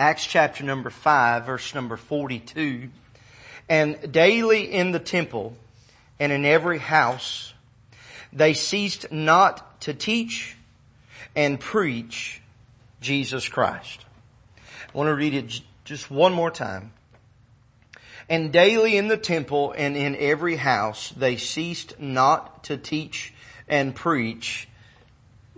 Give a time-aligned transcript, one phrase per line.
[0.00, 2.88] Acts chapter number 5 verse number 42.
[3.68, 5.54] And daily in the temple
[6.18, 7.52] and in every house
[8.32, 10.56] they ceased not to teach
[11.36, 12.40] and preach
[13.02, 14.06] Jesus Christ.
[14.66, 16.92] I want to read it just one more time.
[18.26, 23.34] And daily in the temple and in every house they ceased not to teach
[23.68, 24.66] and preach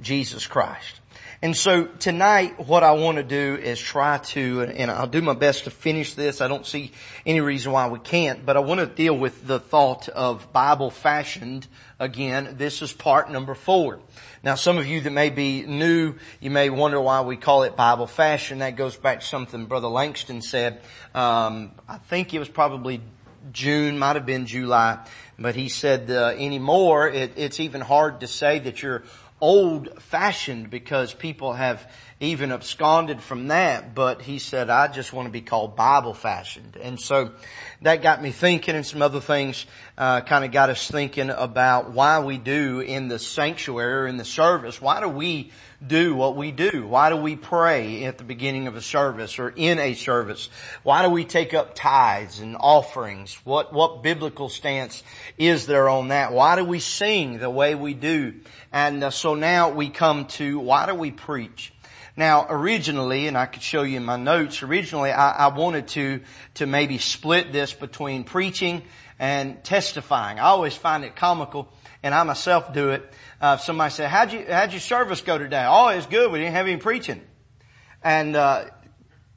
[0.01, 1.02] Jesus Christ.
[1.41, 5.35] And so tonight what I want to do is try to, and I'll do my
[5.35, 6.41] best to finish this.
[6.41, 6.93] I don't see
[7.25, 10.91] any reason why we can't, but I want to deal with the thought of Bible
[10.91, 11.67] fashioned
[11.99, 12.57] again.
[12.59, 14.01] This is part number four.
[14.43, 17.77] Now some of you that may be new, you may wonder why we call it
[17.77, 18.59] Bible fashion.
[18.59, 20.83] That goes back to something Brother Langston said.
[21.15, 23.01] Um, I think it was probably
[23.51, 24.99] June, might have been July,
[25.39, 29.03] but he said uh, anymore, it, it's even hard to say that you're
[29.43, 35.27] old fashioned because people have even absconded from that, but he said, I just want
[35.27, 36.77] to be called Bible fashioned.
[36.81, 37.33] And so
[37.83, 39.67] that got me thinking and some other things,
[39.99, 44.17] uh, kind of got us thinking about why we do in the sanctuary or in
[44.17, 44.81] the service.
[44.81, 45.51] Why do we
[45.87, 46.87] do what we do?
[46.87, 50.49] Why do we pray at the beginning of a service or in a service?
[50.83, 53.35] Why do we take up tithes and offerings?
[53.45, 55.03] What, what biblical stance
[55.39, 56.33] is there on that?
[56.33, 58.35] Why do we sing the way we do?
[58.73, 61.73] And uh, so now we come to why do we preach?
[62.17, 66.21] Now originally, and I could show you in my notes, originally I, I wanted to,
[66.55, 68.83] to maybe split this between preaching
[69.19, 70.39] and testifying.
[70.39, 71.69] I always find it comical,
[72.03, 73.13] and I myself do it.
[73.41, 75.65] Uh, somebody said, how'd you, how'd your service go today?
[75.67, 76.31] Oh, it's good.
[76.31, 77.23] We didn't have any preaching.
[78.03, 78.67] And, uh,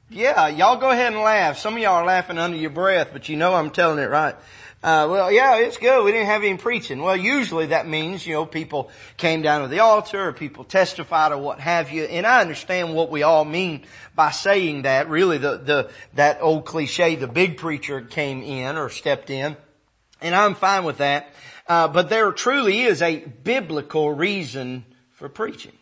[0.08, 1.58] yeah, y'all go ahead and laugh.
[1.58, 4.36] Some of y'all are laughing under your breath, but you know I'm telling it right.
[4.82, 6.04] Uh, well, yeah, it's good.
[6.04, 7.02] We didn't have any preaching.
[7.02, 11.32] Well, usually that means, you know, people came down to the altar or people testified
[11.32, 12.04] or what have you.
[12.04, 15.08] And I understand what we all mean by saying that.
[15.08, 19.56] Really, the, the, that old cliche, the big preacher came in or stepped in.
[20.20, 21.32] And I'm fine with that.
[21.68, 25.72] Uh, but there truly is a biblical reason for preaching.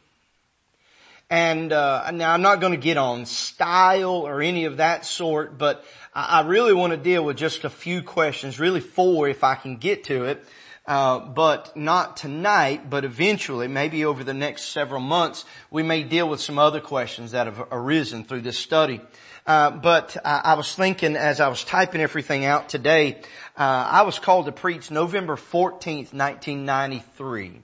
[1.31, 5.59] And uh, now I'm not going to get on style or any of that sort,
[5.59, 9.55] but I, really want to deal with just a few questions, really four if I
[9.55, 10.45] can get to it.
[10.87, 16.29] Uh, but not tonight, but eventually, maybe over the next several months, we may deal
[16.29, 19.01] with some other questions that have arisen through this study.
[19.47, 23.21] Uh, but I, was thinking as I was typing everything out today,
[23.57, 27.63] uh, I was called to preach November 14th, 1993.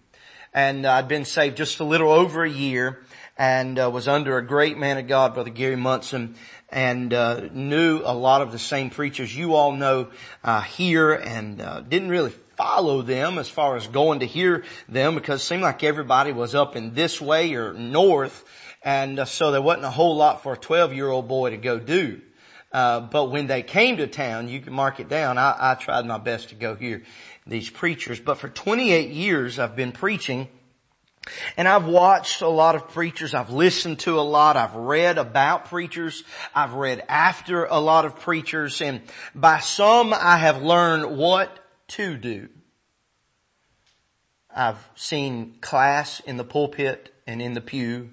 [0.55, 3.03] And I'd been saved just a little over a year
[3.37, 6.37] and uh, was under a great man of God, Brother Gary Munson,
[6.69, 10.09] and uh, knew a lot of the same preachers you all know
[10.45, 15.15] uh, here, and uh, didn't really follow them as far as going to hear them
[15.15, 18.45] because it seemed like everybody was up in this way or north,
[18.85, 21.57] and uh, so there wasn't a whole lot for a 12 year old boy to
[21.57, 22.21] go do.
[22.73, 25.39] Uh, but when they came to town, you can mark it down.
[25.39, 27.03] I, I tried my best to go hear
[27.47, 28.21] these preachers.
[28.21, 30.49] But for 28 years, I've been preaching
[31.57, 33.35] and I've watched a lot of preachers.
[33.35, 34.57] I've listened to a lot.
[34.57, 36.25] I've read about preachers.
[36.55, 38.81] I've read after a lot of preachers.
[38.81, 39.03] And
[39.35, 41.59] by some I have learned what
[41.89, 42.49] to do.
[44.55, 48.11] I've seen class in the pulpit and in the pew.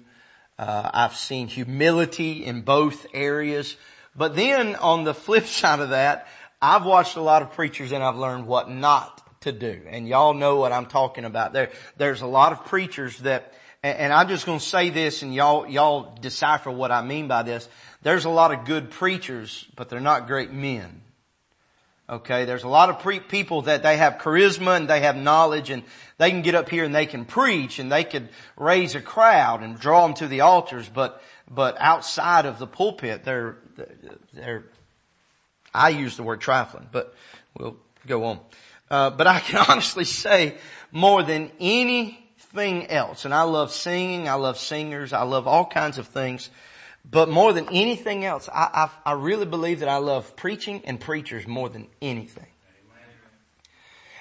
[0.58, 3.76] Uh, I've seen humility in both areas.
[4.18, 6.26] But then on the flip side of that,
[6.60, 9.80] I've watched a lot of preachers and I've learned what not to do.
[9.88, 11.52] And y'all know what I'm talking about.
[11.52, 15.32] There, there's a lot of preachers that, and I'm just going to say this and
[15.32, 17.68] y'all, y'all decipher what I mean by this.
[18.02, 21.02] There's a lot of good preachers, but they're not great men.
[22.10, 25.68] Okay, there's a lot of pre- people that they have charisma and they have knowledge
[25.68, 25.82] and
[26.16, 29.62] they can get up here and they can preach and they could raise a crowd
[29.62, 33.56] and draw them to the altars, but, but outside of the pulpit, they're,
[34.32, 34.64] they're,
[35.72, 37.14] I use the word trifling, but
[37.58, 37.76] we'll
[38.06, 38.40] go on.
[38.90, 40.56] Uh, but I can honestly say
[40.92, 45.98] more than anything else, and I love singing, I love singers, I love all kinds
[45.98, 46.50] of things,
[47.10, 51.00] but more than anything else, I, I, I really believe that I love preaching and
[51.00, 52.46] preachers more than anything.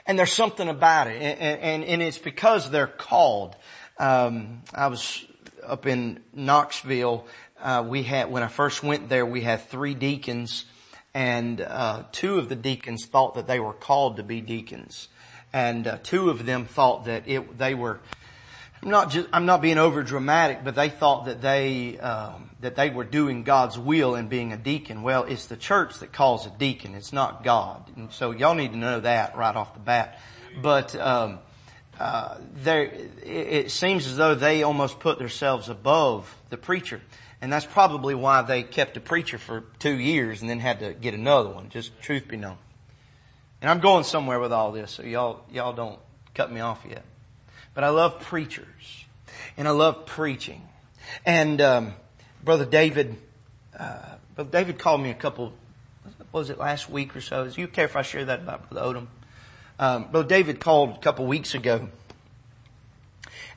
[0.05, 3.57] And there's something about it, and, and, and it's because they're called.
[3.97, 5.25] Um, I was
[5.67, 7.25] up in Knoxville.
[7.59, 10.65] Uh, we had when I first went there, we had three deacons
[11.17, 15.07] and uh, two of the deacons thought that they were called to be deacons,
[15.51, 17.99] and uh, two of them thought that it, they were.
[18.83, 22.75] I'm not just, I'm not being over dramatic, but they thought that they um, that
[22.75, 25.01] they were doing God's will in being a deacon.
[25.01, 27.89] Well, it's the church that calls a deacon; it's not God.
[27.95, 30.19] And so y'all need to know that right off the bat.
[30.61, 31.39] But um,
[31.99, 37.01] uh, there, it, it seems as though they almost put themselves above the preacher.
[37.41, 40.93] And that's probably why they kept a preacher for two years and then had to
[40.93, 42.57] get another one, just truth be known.
[43.61, 45.99] And I'm going somewhere with all this, so y'all, y'all don't
[46.33, 47.03] cut me off yet.
[47.73, 49.05] But I love preachers.
[49.55, 50.61] And I love preaching.
[51.25, 51.93] And, um,
[52.43, 53.17] Brother David,
[53.77, 55.53] uh, Brother David called me a couple,
[56.31, 57.47] was it last week or so?
[57.47, 59.07] Do you care if I share that about Brother Odom?
[59.79, 61.89] Um, Brother David called a couple weeks ago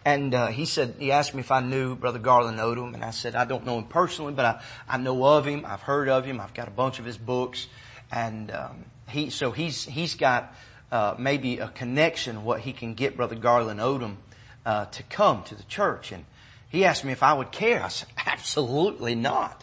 [0.05, 3.11] and uh, he said, he asked me if I knew Brother Garland Odom, and I
[3.11, 5.65] said, I don't know him personally, but I, I know of him.
[5.67, 6.41] I've heard of him.
[6.41, 7.67] I've got a bunch of his books.
[8.11, 10.55] And um, he, so he's, he's got
[10.91, 14.17] uh, maybe a connection what he can get Brother Garland Odom
[14.65, 16.13] uh, to come to the church.
[16.13, 16.25] And
[16.71, 17.83] he asked me if I would care.
[17.83, 19.63] I said, absolutely not.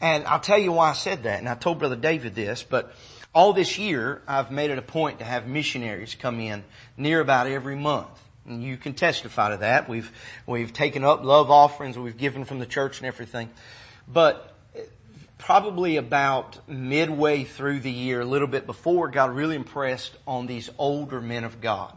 [0.00, 1.38] And I'll tell you why I said that.
[1.38, 2.92] And I told Brother David this, but
[3.38, 6.64] all this year I've made it a point to have missionaries come in
[6.96, 8.08] near about every month.
[8.44, 9.88] And you can testify to that.
[9.88, 10.10] We've,
[10.44, 13.48] we've taken up love offerings, we've given from the church and everything.
[14.08, 14.56] But
[15.38, 20.68] probably about midway through the year, a little bit before, got really impressed on these
[20.76, 21.96] older men of God.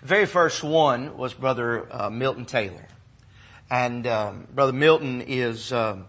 [0.00, 2.88] The very first one was Brother uh, Milton Taylor.
[3.70, 6.06] And um, Brother Milton is, um,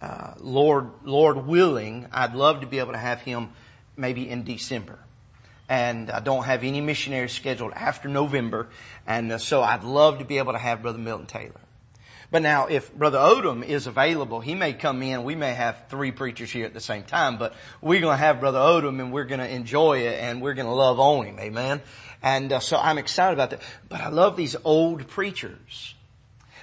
[0.00, 3.50] uh, Lord, Lord willing, I'd love to be able to have him
[3.96, 4.98] maybe in December
[5.68, 8.68] and I don't have any missionaries scheduled after November,
[9.06, 11.60] and uh, so I'd love to be able to have Brother Milton Taylor.
[12.30, 15.22] But now, if Brother Odom is available, he may come in.
[15.22, 18.40] We may have three preachers here at the same time, but we're going to have
[18.40, 21.38] Brother Odom, and we're going to enjoy it, and we're going to love on him.
[21.38, 21.82] Amen.
[22.22, 23.62] And uh, so I'm excited about that.
[23.88, 25.94] But I love these old preachers,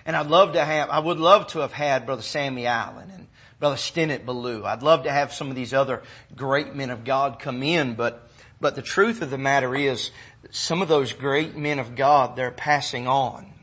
[0.06, 0.90] and I'd love to have.
[0.90, 3.28] I would love to have had Brother Sammy Allen and
[3.64, 4.66] Brother Stennett Ballou.
[4.66, 6.04] I'd love to have some of these other
[6.36, 8.28] great men of God come in, but
[8.60, 10.12] but the truth of the matter is,
[10.52, 13.54] some of those great men of God, they're passing on.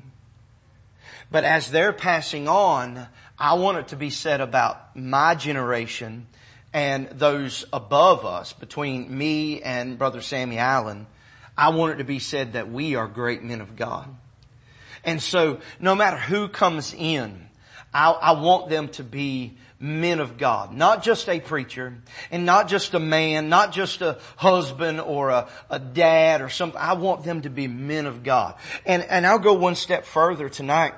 [1.31, 3.08] But as they're passing on,
[3.38, 6.29] I want it to be said about my generation
[6.73, 11.08] and those above us, between me and Brother Sammy Allen,
[11.58, 14.08] I want it to be said that we are great men of God.
[15.05, 17.50] And so, no matter who comes in,
[17.93, 20.74] I, I want them to be men of God.
[20.74, 21.94] Not just a preacher
[22.30, 26.80] and not just a man, not just a husband or a, a dad or something.
[26.80, 28.54] I want them to be men of God.
[28.84, 30.92] And, and I'll go one step further tonight.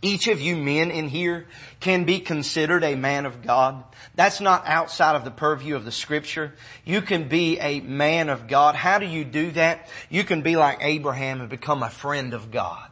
[0.00, 1.46] Each of you men in here
[1.80, 3.82] can be considered a man of God.
[4.14, 6.52] That's not outside of the purview of the scripture.
[6.84, 8.74] You can be a man of God.
[8.74, 9.88] How do you do that?
[10.10, 12.90] You can be like Abraham and become a friend of God.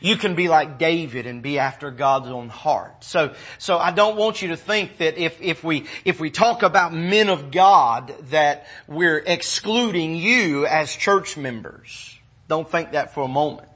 [0.00, 3.04] You can be like David and be after God's own heart.
[3.04, 6.62] So, so I don't want you to think that if, if we, if we talk
[6.62, 12.18] about men of God that we're excluding you as church members.
[12.48, 13.68] Don't think that for a moment.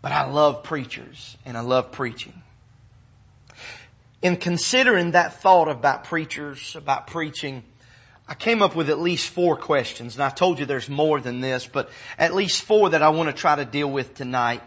[0.00, 2.42] But I love preachers and I love preaching.
[4.22, 7.62] In considering that thought about preachers, about preaching,
[8.28, 11.40] I came up with at least four questions, and I told you there's more than
[11.40, 11.88] this, but
[12.18, 14.62] at least four that I want to try to deal with tonight.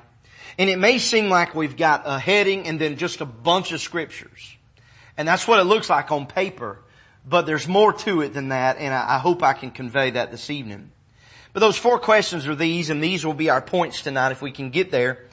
[0.58, 3.82] And it may seem like we've got a heading and then just a bunch of
[3.82, 4.56] scriptures.
[5.18, 6.80] And that's what it looks like on paper.
[7.28, 10.50] But there's more to it than that, and I, hope I can convey that this
[10.50, 10.92] evening.
[11.54, 14.52] But those four questions are these, and these will be our points tonight if we
[14.52, 15.28] can get there.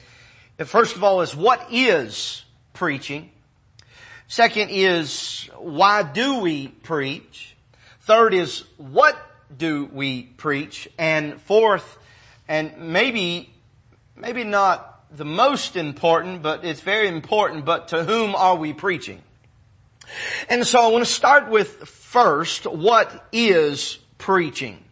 [0.65, 2.43] First of all is what is
[2.73, 3.31] preaching?
[4.27, 7.55] Second is why do we preach?
[8.01, 9.17] Third is what
[9.55, 10.87] do we preach?
[10.97, 11.97] And fourth,
[12.47, 13.51] and maybe,
[14.15, 19.21] maybe not the most important, but it's very important, but to whom are we preaching?
[20.49, 24.83] And so I want to start with first, what is preaching?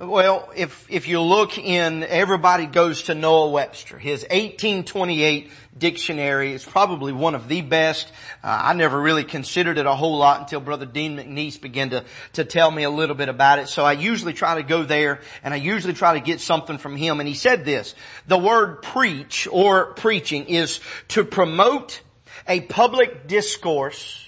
[0.00, 3.98] Well, if, if you look in, everybody goes to Noah Webster.
[3.98, 8.06] His 1828 dictionary is probably one of the best.
[8.44, 12.04] Uh, I never really considered it a whole lot until Brother Dean McNeese began to,
[12.34, 13.68] to tell me a little bit about it.
[13.68, 16.94] So I usually try to go there and I usually try to get something from
[16.94, 17.18] him.
[17.18, 17.96] And he said this,
[18.28, 20.78] the word preach or preaching is
[21.08, 22.02] to promote
[22.46, 24.24] a public discourse,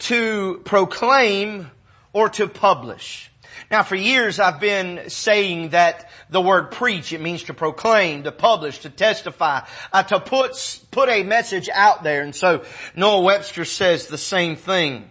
[0.00, 1.70] to proclaim
[2.12, 3.29] or to publish.
[3.70, 8.32] Now for years I've been saying that the word preach, it means to proclaim, to
[8.32, 9.60] publish, to testify,
[9.92, 12.22] uh, to put, put a message out there.
[12.22, 12.64] And so
[12.96, 15.08] Noah Webster says the same thing.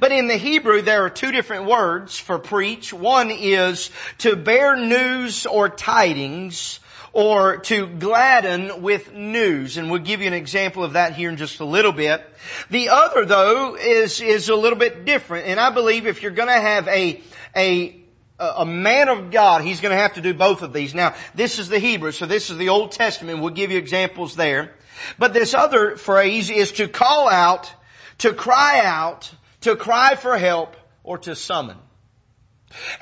[0.00, 2.92] But in the Hebrew, there are two different words for preach.
[2.92, 6.80] One is to bear news or tidings,
[7.16, 9.78] or to gladden with news.
[9.78, 12.22] And we'll give you an example of that here in just a little bit.
[12.68, 15.46] The other though is, is a little bit different.
[15.46, 17.22] And I believe if you're gonna have a
[17.56, 18.02] a
[18.38, 20.94] a man of God, he's going to have to do both of these.
[20.94, 23.40] Now, this is the Hebrew, so this is the Old Testament.
[23.40, 24.74] We'll give you examples there.
[25.18, 27.72] But this other phrase is to call out,
[28.18, 29.32] to cry out,
[29.62, 31.78] to cry for help, or to summon.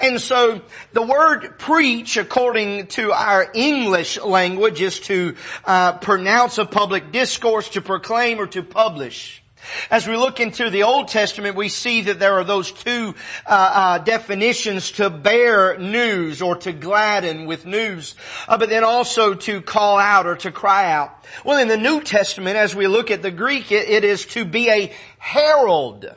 [0.00, 0.60] And so
[0.92, 5.34] the word preach, according to our English language, is to
[5.64, 9.42] uh, pronounce a public discourse, to proclaim, or to publish.
[9.90, 13.14] As we look into the Old Testament, we see that there are those two
[13.46, 18.14] uh, uh, definitions to bear news or to gladden with news,
[18.48, 21.24] uh, but then also to call out or to cry out.
[21.44, 24.44] Well, in the New Testament, as we look at the Greek, it, it is to
[24.44, 26.10] be a herald.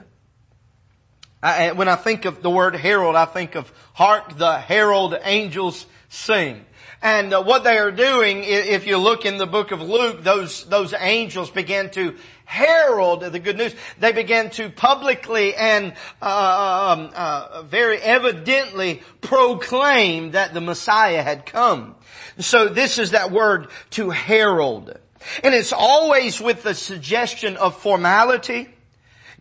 [1.41, 5.85] I, when I think of the word herald, I think of hark the herald angels
[6.09, 6.65] sing.
[7.01, 10.63] And uh, what they are doing, if you look in the book of Luke, those,
[10.65, 12.15] those angels began to
[12.47, 13.75] herald the good news.
[13.99, 21.45] They began to publicly and uh, um, uh, very evidently proclaim that the Messiah had
[21.45, 21.95] come.
[22.39, 24.97] So this is that word to herald.
[25.43, 28.69] And it's always with the suggestion of formality,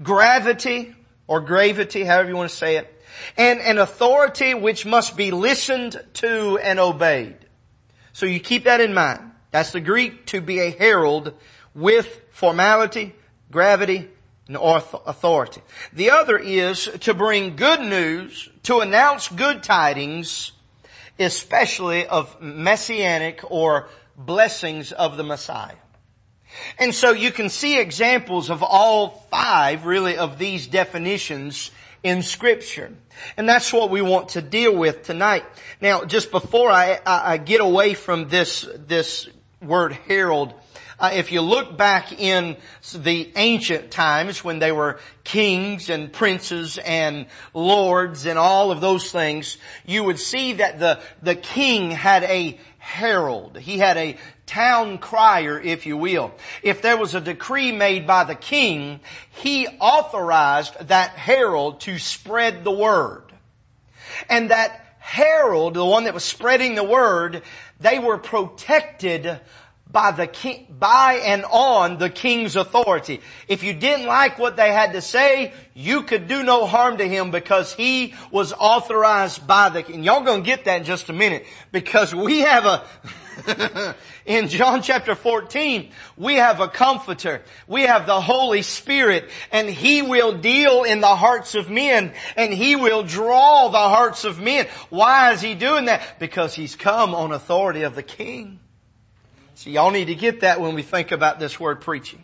[0.02, 0.92] gravity,
[1.28, 2.92] or gravity, however you want to say it,
[3.36, 7.36] and an authority which must be listened to and obeyed.
[8.12, 9.30] So you keep that in mind.
[9.52, 11.34] That's the Greek to be a herald
[11.76, 13.14] with formality,
[13.52, 14.08] gravity,
[14.48, 15.60] and authority.
[15.92, 20.52] The other is to bring good news, to announce good tidings,
[21.18, 25.74] especially of messianic or blessings of the Messiah.
[26.78, 31.70] And so you can see examples of all five really of these definitions
[32.02, 32.94] in scripture.
[33.36, 35.44] And that's what we want to deal with tonight.
[35.80, 39.28] Now, just before I, I, get away from this, this
[39.60, 40.54] word herald,
[40.98, 42.56] uh, if you look back in
[42.94, 49.12] the ancient times when they were kings and princes and lords and all of those
[49.12, 53.58] things, you would see that the, the king had a herald.
[53.58, 56.32] He had a town crier, if you will.
[56.62, 59.00] If there was a decree made by the king,
[59.42, 63.24] he authorized that herald to spread the word.
[64.30, 67.42] And that herald, the one that was spreading the word,
[67.80, 69.40] they were protected
[69.90, 73.20] by the king, by and on the king's authority.
[73.48, 77.08] If you didn't like what they had to say, you could do no harm to
[77.08, 80.02] him because he was authorized by the king.
[80.02, 83.94] Y'all gonna get that in just a minute because we have a,
[84.26, 87.42] in John chapter 14, we have a comforter.
[87.68, 92.52] We have the Holy Spirit and He will deal in the hearts of men and
[92.52, 94.66] He will draw the hearts of men.
[94.90, 96.18] Why is He doing that?
[96.18, 98.58] Because He's come on authority of the King.
[99.56, 102.22] So y'all need to get that when we think about this word preaching.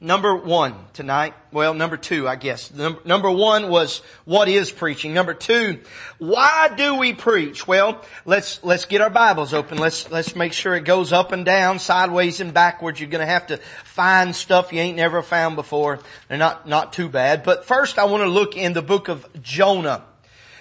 [0.00, 2.72] Number one tonight, well, number two, I guess.
[2.72, 5.14] Number one was what is preaching.
[5.14, 5.78] Number two,
[6.18, 7.68] why do we preach?
[7.68, 9.78] Well, let's, let's get our Bibles open.
[9.78, 13.00] Let's, let's make sure it goes up and down, sideways and backwards.
[13.00, 16.00] You're gonna have to find stuff you ain't never found before.
[16.28, 17.44] They're not, not too bad.
[17.44, 20.02] But first I want to look in the book of Jonah.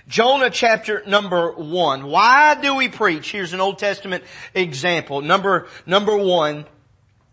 [0.08, 2.06] Jonah chapter number one.
[2.08, 3.32] Why do we preach?
[3.32, 5.22] Here's an Old Testament example.
[5.22, 6.66] Number, number one,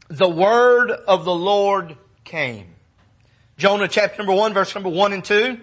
[0.09, 2.69] the word of the Lord came.
[3.59, 5.61] Jonah chapter number one, verse number one and two.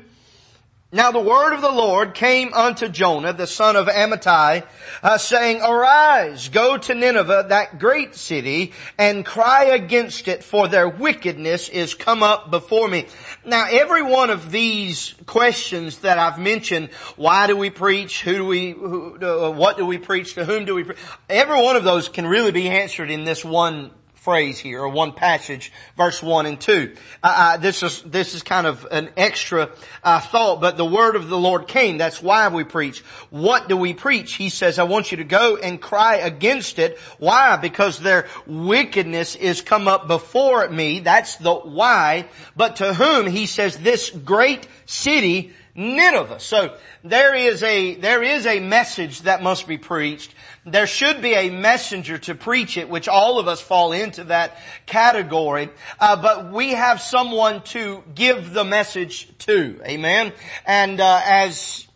[0.92, 4.66] Now the word of the Lord came unto Jonah, the son of Amittai,
[5.04, 10.90] uh, saying, Arise, go to Nineveh, that great city, and cry against it, for their
[10.90, 13.06] wickedness is come up before me.
[13.46, 18.46] Now every one of these questions that I've mentioned, why do we preach, who do
[18.48, 20.98] we, who, uh, what do we preach, to whom do we preach,
[21.30, 23.92] every one of those can really be answered in this one
[24.22, 26.96] phrase here, or one passage, verse 1 and 2.
[27.24, 29.70] Uh, uh, this is, this is kind of an extra
[30.04, 31.98] uh, thought, but the word of the Lord came.
[31.98, 33.00] That's why we preach.
[33.30, 34.36] What do we preach?
[34.36, 37.00] He says, I want you to go and cry against it.
[37.18, 37.56] Why?
[37.58, 41.00] Because their wickedness is come up before me.
[41.00, 42.28] That's the why.
[42.56, 43.28] But to whom?
[43.28, 46.40] He says, this great city, Nineveh.
[46.40, 50.34] So there is a, there is a message that must be preached
[50.74, 54.58] there should be a messenger to preach it, which all of us fall into that
[54.86, 55.70] category.
[56.00, 59.80] Uh, but we have someone to give the message to.
[59.86, 60.34] Amen.
[60.66, 61.88] And uh, as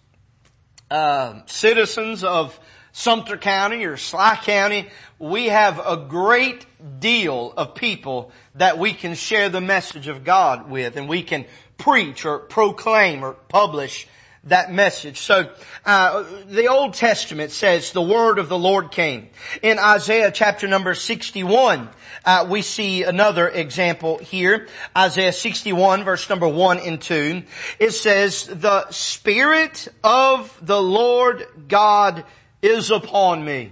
[0.91, 2.59] uh, citizens of
[2.91, 6.65] Sumter County or Schley County, we have a great
[6.99, 11.45] deal of people that we can share the message of God with, and we can
[11.77, 14.07] preach or proclaim or publish
[14.45, 15.19] that message.
[15.19, 15.49] So
[15.85, 19.29] uh, the Old Testament says the word of the Lord came.
[19.61, 21.89] In Isaiah chapter number 61,
[22.25, 24.67] uh, we see another example here.
[24.97, 27.43] Isaiah 61 verse number 1 and 2.
[27.79, 32.25] It says, the Spirit of the Lord God
[32.61, 33.71] is upon me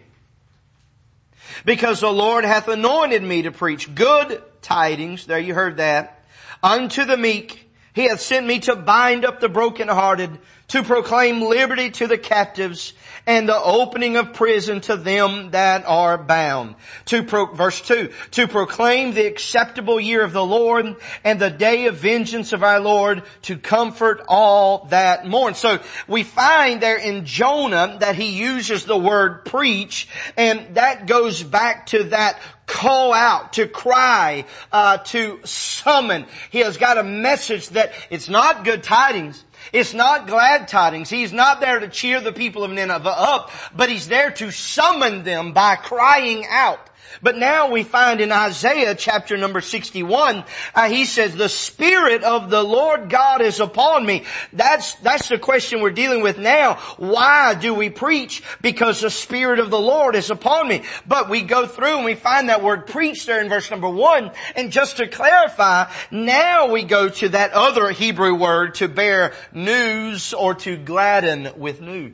[1.65, 5.25] because the Lord hath anointed me to preach good tidings.
[5.25, 6.23] There you heard that.
[6.63, 7.69] Unto the meek.
[7.93, 10.39] He hath sent me to bind up the brokenhearted,
[10.71, 12.93] to proclaim liberty to the captives
[13.27, 16.75] and the opening of prison to them that are bound.
[17.05, 21.87] To pro, verse 2, to proclaim the acceptable year of the Lord and the day
[21.87, 25.55] of vengeance of our Lord to comfort all that mourn.
[25.55, 31.43] So we find there in Jonah that he uses the word preach and that goes
[31.43, 36.25] back to that call out, to cry, uh, to summon.
[36.49, 39.43] He has got a message that it's not good tidings.
[39.71, 41.09] It's not glad tidings.
[41.09, 45.23] He's not there to cheer the people of Nineveh up, but he's there to summon
[45.23, 46.79] them by crying out.
[47.21, 52.49] But now we find in Isaiah chapter number 61, uh, he says, the Spirit of
[52.49, 54.23] the Lord God is upon me.
[54.53, 56.75] That's, that's the question we're dealing with now.
[56.97, 58.43] Why do we preach?
[58.61, 60.83] Because the Spirit of the Lord is upon me.
[61.07, 64.31] But we go through and we find that word preach there in verse number one.
[64.55, 70.33] And just to clarify, now we go to that other Hebrew word to bear news
[70.33, 72.13] or to gladden with news.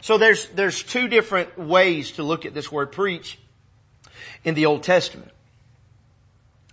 [0.00, 3.38] So there's, there's two different ways to look at this word preach
[4.46, 5.32] in the Old Testament.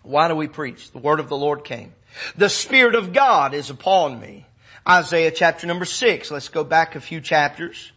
[0.03, 0.92] Why do we preach?
[0.92, 1.94] The word of the Lord came.
[2.38, 4.46] The Spirit of God is upon me.
[4.88, 6.30] Isaiah chapter number six.
[6.30, 7.92] Let's go back a few chapters.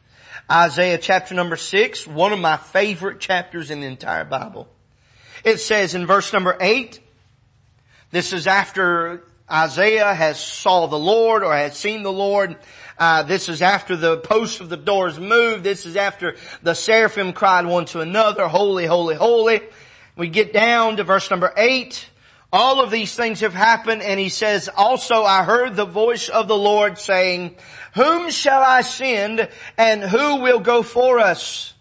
[0.50, 4.66] Isaiah chapter number six, one of my favorite chapters in the entire Bible.
[5.45, 7.00] It says in verse number eight,
[8.12, 12.56] this is after Isaiah has saw the Lord or has seen the Lord.
[12.99, 15.65] Uh, this is after the posts of the doors moved.
[15.65, 19.61] This is after the seraphim cried one to another, holy, holy, holy.
[20.17, 22.09] We get down to verse number eight.
[22.53, 26.49] All of these things have happened and he says, also I heard the voice of
[26.49, 27.57] the Lord saying,
[27.95, 31.75] whom shall I send and who will go for us?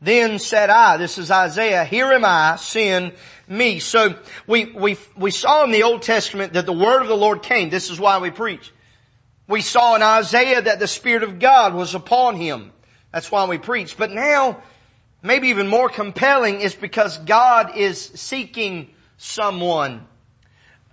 [0.00, 3.12] Then said I, this is Isaiah, here am I, send
[3.46, 3.78] me.
[3.78, 7.42] So we, we, we saw in the Old Testament that the word of the Lord
[7.42, 7.68] came.
[7.68, 8.72] This is why we preach.
[9.52, 12.72] We saw in Isaiah that the Spirit of God was upon him.
[13.12, 13.98] That's why we preach.
[13.98, 14.62] But now,
[15.22, 20.06] maybe even more compelling is because God is seeking someone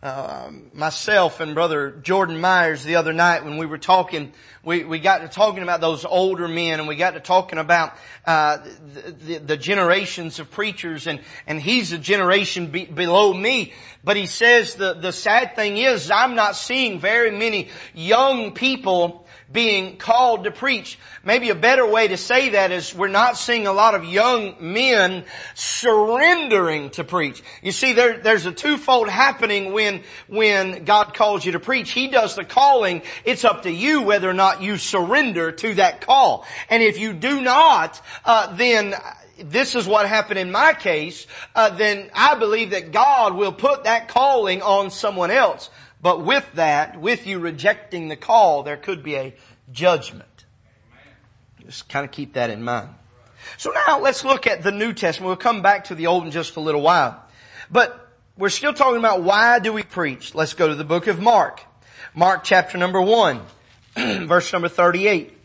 [0.02, 4.32] uh, myself and brother Jordan Myers the other night when we were talking,
[4.64, 7.98] we, we got to talking about those older men and we got to talking about,
[8.26, 8.60] uh,
[8.94, 13.74] the, the, the, generations of preachers and, and he's a generation be, below me.
[14.02, 19.28] But he says the, the sad thing is I'm not seeing very many young people
[19.52, 21.00] being called to preach.
[21.24, 24.56] Maybe a better way to say that is we're not seeing a lot of young
[24.60, 27.42] men surrendering to preach.
[27.64, 31.92] You see, there, there's a twofold happening when, when God calls you to preach.
[31.92, 33.02] He does the calling.
[33.26, 36.46] It's up to you whether or not you surrender to that call.
[36.70, 38.94] And if you do not, uh, then
[39.38, 43.86] this is what happened in my case, uh, then I believe that God will put
[43.86, 45.70] that calling on someone else.
[46.02, 49.36] But with that, with you rejecting the call, there could be a
[49.72, 50.46] judgment.
[51.66, 52.90] Just kind of keep that in mind.
[53.58, 55.28] So now let's look at the New Testament.
[55.28, 57.24] We'll come back to the Old in just a little while.
[57.70, 58.08] But
[58.38, 60.34] we're still talking about why do we preach?
[60.34, 61.62] Let's go to the book of Mark.
[62.14, 63.42] Mark chapter number one,
[63.96, 65.38] verse number 38.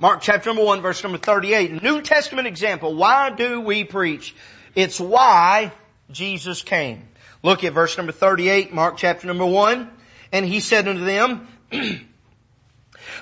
[0.00, 1.82] Mark chapter number one, verse number 38.
[1.82, 2.94] New Testament example.
[2.94, 4.34] Why do we preach?
[4.74, 5.72] It's why
[6.10, 7.09] Jesus came.
[7.42, 9.90] Look at verse number 38, Mark chapter number 1.
[10.32, 11.48] And he said unto them,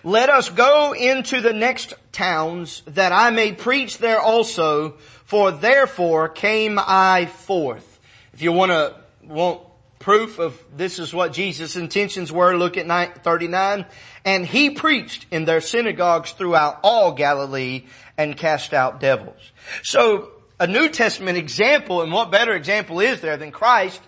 [0.04, 6.28] Let us go into the next towns that I may preach there also, for therefore
[6.28, 8.00] came I forth.
[8.32, 9.62] If you want to, want
[9.98, 13.86] proof of this is what Jesus' intentions were, look at 39.
[14.24, 19.40] And he preached in their synagogues throughout all Galilee and cast out devils.
[19.82, 24.00] So a New Testament example, and what better example is there than Christ?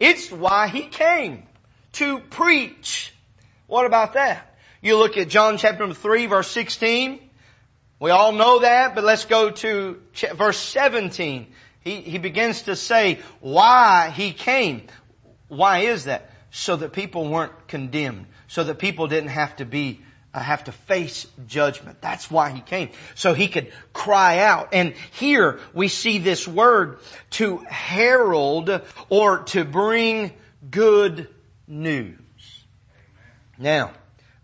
[0.00, 1.44] It's why he came.
[1.94, 3.12] To preach.
[3.66, 4.56] What about that?
[4.80, 7.20] You look at John chapter 3 verse 16.
[8.00, 10.00] We all know that, but let's go to
[10.34, 11.52] verse 17.
[11.82, 14.86] He, he begins to say why he came.
[15.48, 16.30] Why is that?
[16.50, 18.26] So that people weren't condemned.
[18.48, 20.00] So that people didn't have to be
[20.38, 22.00] have to face judgment.
[22.00, 22.90] That's why he came.
[23.14, 24.68] So he could cry out.
[24.72, 30.32] And here we see this word to herald or to bring
[30.70, 31.28] good
[31.66, 32.16] news.
[33.58, 33.90] Now,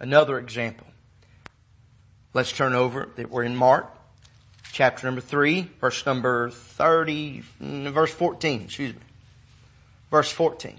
[0.01, 0.87] another example.
[2.35, 3.97] Let's turn over that we're in Mark
[4.77, 9.01] chapter number 3, verse number 30, mm, verse 14, excuse me.
[10.11, 10.77] Verse 14.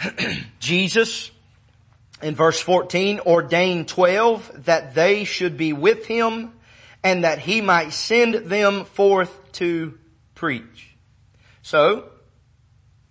[0.58, 1.30] Jesus
[2.22, 6.52] in verse 14, ordained 12 that they should be with him
[7.02, 9.98] and that he might send them forth to
[10.34, 10.96] preach.
[11.62, 12.08] So,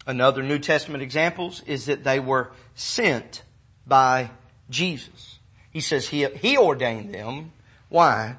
[0.05, 3.43] another New Testament examples is that they were sent
[3.85, 4.31] by
[4.69, 5.39] Jesus.
[5.71, 7.53] He says he, he ordained them.
[7.89, 8.35] Why?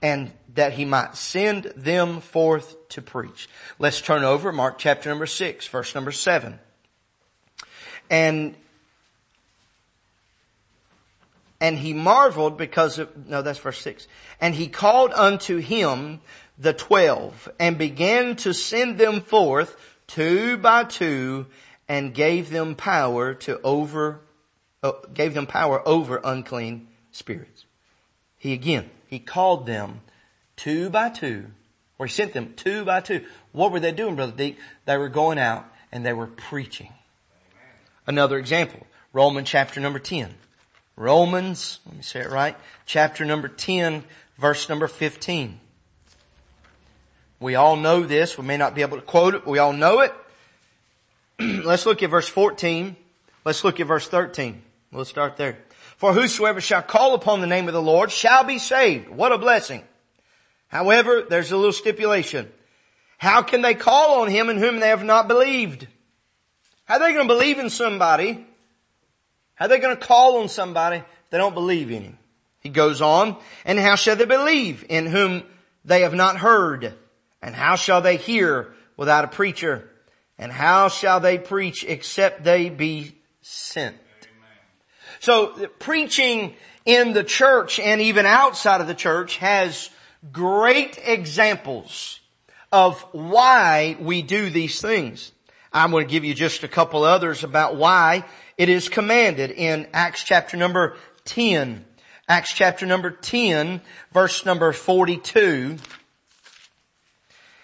[0.00, 3.48] And that he might send them forth to preach.
[3.78, 6.58] Let's turn over Mark chapter number six, verse number seven.
[8.10, 8.54] And
[11.60, 14.06] and he marveled because of, no, that's verse six.
[14.40, 16.20] And he called unto him
[16.58, 21.46] the twelve and began to send them forth two by two
[21.88, 24.20] and gave them power to over,
[24.82, 27.64] uh, gave them power over unclean spirits.
[28.36, 30.00] He again, he called them
[30.56, 31.46] two by two,
[31.98, 33.24] or he sent them two by two.
[33.52, 34.58] What were they doing, Brother Deek?
[34.84, 36.92] They were going out and they were preaching.
[38.06, 40.34] Another example, Romans chapter number 10.
[40.98, 44.02] Romans, let me say it right, chapter number 10,
[44.36, 45.60] verse number 15.
[47.38, 48.36] We all know this.
[48.36, 49.46] We may not be able to quote it.
[49.46, 50.12] We all know it.
[51.38, 52.96] Let's look at verse 14.
[53.44, 54.60] Let's look at verse 13.
[54.90, 55.58] We'll start there.
[55.98, 59.08] For whosoever shall call upon the name of the Lord shall be saved.
[59.08, 59.84] What a blessing.
[60.66, 62.50] However, there's a little stipulation.
[63.18, 65.86] How can they call on him in whom they have not believed?
[66.86, 68.47] How are they going to believe in somebody?
[69.58, 72.18] How are they going to call on somebody if they don't believe in him?
[72.60, 75.42] He goes on, and how shall they believe in whom
[75.84, 76.94] they have not heard?
[77.42, 79.90] And how shall they hear without a preacher?
[80.38, 83.96] And how shall they preach except they be sent?
[85.20, 89.90] So preaching in the church and even outside of the church has
[90.30, 92.20] great examples
[92.70, 95.32] of why we do these things.
[95.72, 98.24] I'm going to give you just a couple others about why
[98.56, 101.84] it is commanded in Acts chapter number 10.
[102.28, 103.80] Acts chapter number 10
[104.12, 105.76] verse number 42.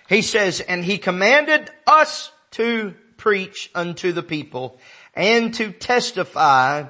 [0.08, 4.78] He says, and he commanded us to preach unto the people
[5.14, 6.84] and to testify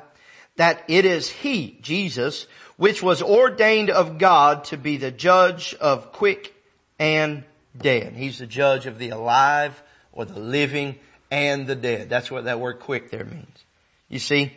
[0.57, 2.47] that it is he, Jesus,
[2.77, 6.55] which was ordained of God to be the judge of quick
[6.99, 7.45] and
[7.77, 8.15] dead.
[8.15, 9.81] He's the judge of the alive
[10.15, 10.97] or the living
[11.31, 12.09] and the dead.
[12.09, 13.65] That's what that word quick there means.
[14.09, 14.53] You see,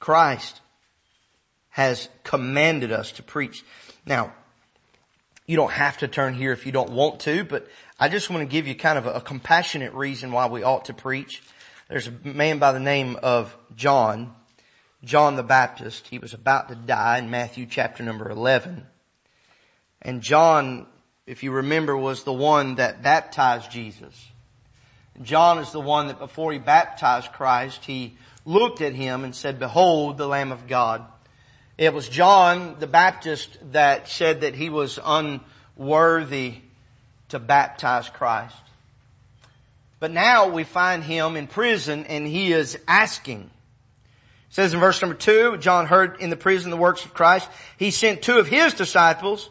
[0.00, 0.60] Christ
[1.68, 3.64] has commanded us to preach.
[4.04, 4.32] Now,
[5.46, 8.42] you don't have to turn here if you don't want to, but I just want
[8.42, 11.42] to give you kind of a, compassionate reason why we ought to preach.
[11.88, 14.34] There's a man by the name of John
[15.02, 16.08] John the Baptist.
[16.08, 18.86] He was about to die in Matthew chapter number 11.
[20.02, 20.86] And John,
[21.26, 24.29] if you remember, was the one that baptized Jesus.
[25.22, 29.58] John is the one that before he baptized Christ, he looked at him and said,
[29.58, 31.04] behold the Lamb of God.
[31.76, 36.56] It was John the Baptist that said that he was unworthy
[37.28, 38.56] to baptize Christ.
[39.98, 43.50] But now we find him in prison and he is asking,
[44.48, 47.48] it says in verse number two, John heard in the prison the works of Christ.
[47.76, 49.48] He sent two of his disciples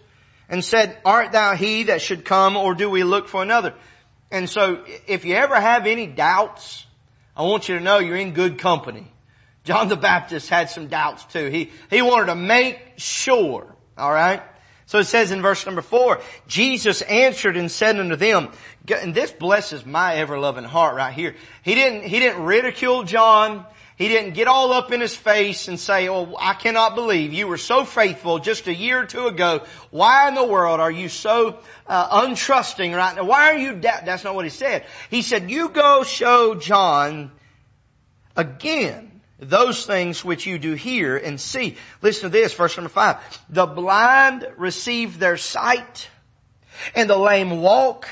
[0.49, 3.75] and said, art thou he that should come or do we look for another?
[4.31, 6.85] And so if you ever have any doubts,
[7.35, 9.11] I want you to know you're in good company.
[9.63, 11.49] John the Baptist had some doubts too.
[11.49, 13.75] He, he wanted to make sure.
[13.97, 14.43] Alright?
[14.85, 18.49] So it says in verse number four, Jesus answered and said unto them,
[18.89, 21.35] and this blesses my ever loving heart right here.
[21.61, 23.65] He didn't, he didn't ridicule John.
[23.99, 27.47] He didn't get all up in his face and say, oh, I cannot believe you
[27.47, 29.65] were so faithful just a year or two ago.
[29.91, 33.25] Why in the world are you so uh, untrusting right now?
[33.25, 34.05] Why are you da-?
[34.05, 34.85] That's not what he said.
[35.09, 37.31] He said, you go show John
[38.38, 41.75] again those things which you do hear and see.
[42.01, 43.17] Listen to this, verse number five.
[43.49, 46.07] The blind receive their sight
[46.95, 48.07] and the lame walk.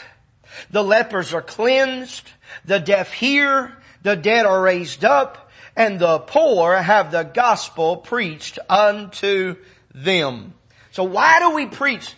[0.70, 2.30] The lepers are cleansed.
[2.66, 3.78] The deaf hear.
[4.04, 5.46] The dead are raised up
[5.78, 9.56] and the poor have the gospel preached unto
[9.94, 10.56] them.
[10.92, 12.14] So why do we preach?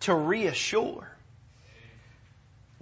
[0.00, 1.09] To reassure.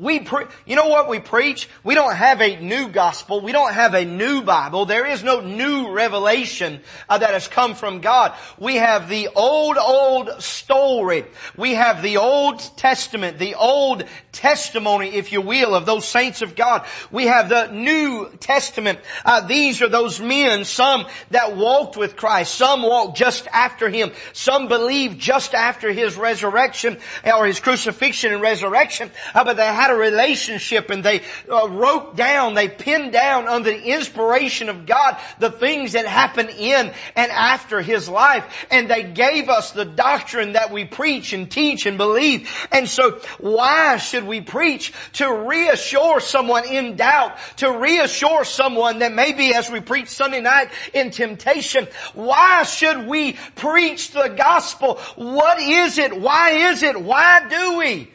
[0.00, 1.68] We pre- you know what we preach?
[1.82, 3.40] We don't have a new gospel.
[3.40, 4.86] We don't have a new Bible.
[4.86, 8.32] There is no new revelation uh, that has come from God.
[8.60, 11.24] We have the old, old story.
[11.56, 16.54] We have the Old Testament, the old testimony, if you will, of those saints of
[16.54, 16.86] God.
[17.10, 19.00] We have the New Testament.
[19.24, 24.12] Uh, these are those men, some that walked with Christ, some walked just after Him,
[24.32, 29.87] some believed just after His resurrection or His crucifixion and resurrection, uh, but they have
[29.88, 34.86] had a relationship and they uh, wrote down, they pinned down under the inspiration of
[34.86, 38.66] God the things that happened in and after his life.
[38.70, 42.50] And they gave us the doctrine that we preach and teach and believe.
[42.70, 44.92] And so why should we preach?
[45.14, 50.70] To reassure someone in doubt, to reassure someone that maybe as we preach Sunday night
[50.92, 54.96] in temptation, why should we preach the gospel?
[55.16, 56.18] What is it?
[56.18, 57.00] Why is it?
[57.00, 58.10] Why do we?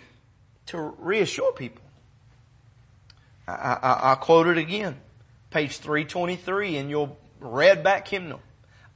[0.73, 1.83] To reassure people.
[3.47, 4.97] I, I, I quote it again.
[5.51, 8.41] Page 323 in your red back hymnal.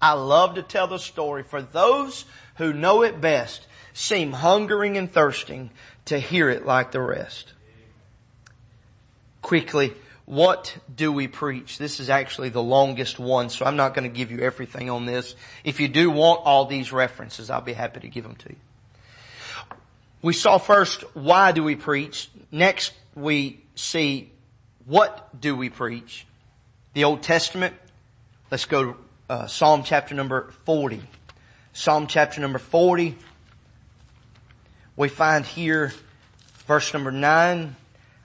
[0.02, 5.12] I love to tell the story for those who know it best seem hungering and
[5.12, 5.70] thirsting
[6.06, 7.54] to hear it like the rest.
[9.44, 9.94] Quickly,
[10.26, 11.78] what do we preach?
[11.78, 15.06] This is actually the longest one, so I'm not going to give you everything on
[15.06, 15.36] this.
[15.64, 18.56] If you do want all these references, I'll be happy to give them to you.
[20.22, 22.30] We saw first, why do we preach?
[22.52, 24.32] Next, we see,
[24.86, 26.26] what do we preach?
[26.94, 27.76] The Old Testament.
[28.50, 28.96] Let's go to
[29.30, 31.02] uh, Psalm chapter number 40.
[31.74, 33.16] Psalm chapter number 40.
[34.96, 35.94] We find here
[36.66, 37.76] verse number 9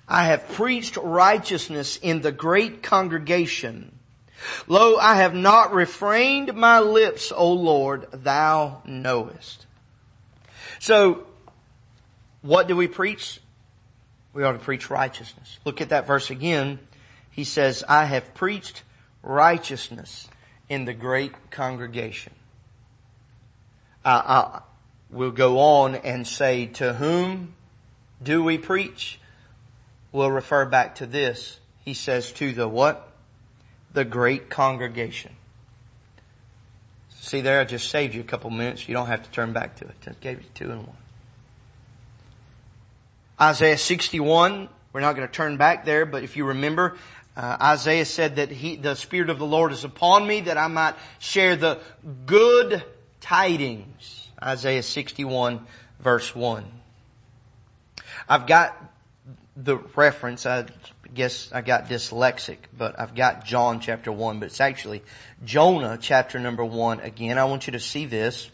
[0.09, 3.99] I have preached righteousness in the great congregation.
[4.67, 9.67] Lo, I have not refrained my lips, O Lord, thou knowest.
[10.81, 11.25] So,
[12.43, 13.41] what do we preach?
[14.35, 15.59] We ought to preach righteousness.
[15.65, 16.79] Look at that verse again.
[17.31, 18.83] He says, I have preached
[19.23, 20.29] righteousness
[20.69, 22.33] in the great congregation.
[24.05, 24.61] I, I
[25.11, 27.55] will go on and say, to whom
[28.23, 29.21] do we preach?
[30.11, 31.59] We'll refer back to this.
[31.85, 33.09] He says to the what?
[33.93, 35.33] The great congregation.
[37.11, 38.89] See there, I just saved you a couple minutes.
[38.89, 39.95] You don't have to turn back to it.
[40.01, 40.97] Just gave you two and one.
[43.43, 46.97] Isaiah 61, we're not going to turn back there, but if you remember,
[47.37, 50.69] uh, Isaiah said that he, the Spirit of the Lord is upon me that I
[50.69, 51.81] might share the
[52.25, 52.85] good
[53.21, 54.29] tidings.
[54.41, 55.67] Isaiah 61
[55.99, 56.65] verse 1.
[58.29, 58.81] I've got
[59.57, 60.67] the reference, I
[61.13, 65.03] guess I got dyslexic, but I've got John chapter 1, but it's actually
[65.45, 67.39] Jonah chapter number 1 again.
[67.39, 68.49] I want you to see this.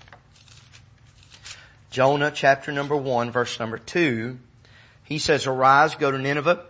[1.91, 4.39] Jonah chapter number 1 verse number 2.
[5.09, 6.61] He says, arise, go to Nineveh,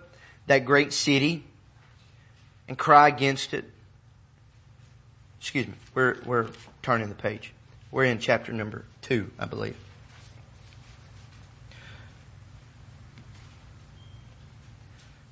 [0.47, 1.43] that great city,
[2.69, 3.65] and cry against it.
[5.41, 6.47] Excuse me, we're, we're
[6.81, 7.53] turning the page.
[7.91, 9.77] We're in chapter number 2, I believe.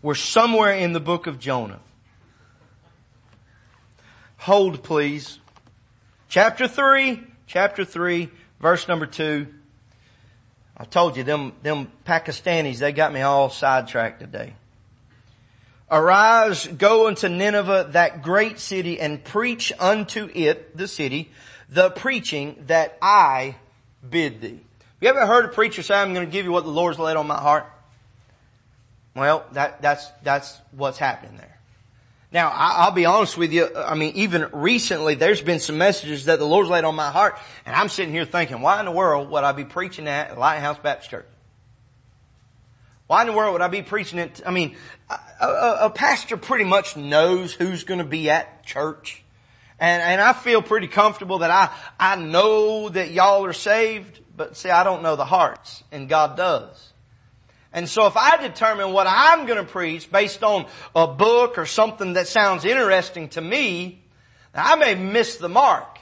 [0.03, 1.79] We're somewhere in the book of Jonah.
[4.39, 5.39] Hold please.
[6.29, 9.47] Chapter 3, chapter 3, verse number 2.
[10.77, 14.53] I told you them, them Pakistanis, they got me all sidetracked today.
[15.91, 21.31] Arise, go unto Nineveh, that great city, and preach unto it, the city,
[21.71, 23.57] the preaching that I
[24.09, 24.61] bid thee.
[25.01, 27.17] You ever heard a preacher say, I'm going to give you what the Lord's laid
[27.17, 27.67] on my heart?
[29.15, 31.56] Well, that, that's, that's what's happening there.
[32.37, 33.65] Now, I, will be honest with you.
[33.65, 37.11] Uh, I mean, even recently, there's been some messages that the Lord's laid on my
[37.11, 40.39] heart, and I'm sitting here thinking, why in the world would I be preaching at
[40.39, 41.27] Lighthouse Baptist Church?
[43.07, 44.43] Why in the world would I be preaching it?
[44.45, 44.77] I mean,
[45.09, 49.25] a, a, a pastor pretty much knows who's going to be at church.
[49.81, 54.59] And, and I feel pretty comfortable that I, I know that y'all are saved, but
[54.59, 56.93] see, I don't know the hearts, and God does.
[57.77, 61.67] And so if I determine what I'm going to preach based on a book or
[61.67, 64.03] something that sounds interesting to me,
[64.55, 65.99] I may miss the mark.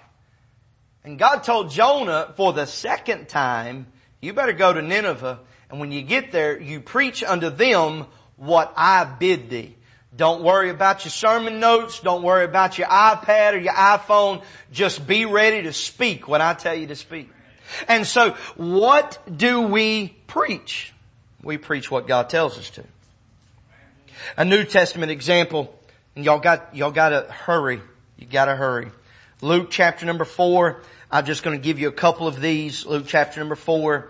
[1.03, 3.89] And God told Jonah for the second time,
[4.21, 8.07] you better go to Nineveh and when you get there, you preach unto them
[8.37, 9.75] what I bid thee.
[10.15, 11.99] Don't worry about your sermon notes.
[11.99, 14.45] Don't worry about your iPad or your iPhone.
[14.71, 17.29] Just be ready to speak what I tell you to speak.
[17.89, 20.94] And so what do we preach?
[21.45, 22.85] We preach what God tells us to.
[24.37, 25.79] A New Testament example,
[26.17, 27.81] and y'all got, y'all gotta hurry.
[28.17, 28.91] You gotta hurry.
[29.43, 30.83] Luke chapter number four.
[31.11, 32.87] I'm just to give you a couple of these.
[32.87, 34.09] Luke chapter number four,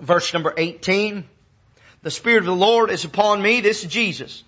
[0.00, 1.24] verse number 18.
[2.02, 3.60] The Spirit of the Lord is upon me.
[3.60, 4.44] This is Jesus.